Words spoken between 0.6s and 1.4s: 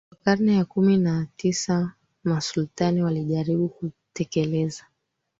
kumi na